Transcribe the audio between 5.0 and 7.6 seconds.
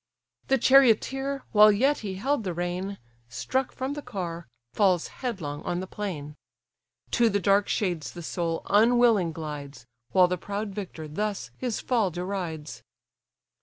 headlong on the plain. To the